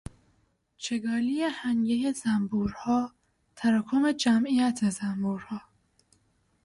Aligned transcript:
چگالی 0.77 1.43
هنگهی 1.43 2.13
زنبورها، 2.13 3.11
تراکم 3.55 4.11
جمعیت 4.11 4.89
زنبورها 4.89 5.61